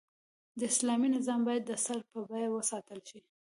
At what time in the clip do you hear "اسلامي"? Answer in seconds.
0.71-1.07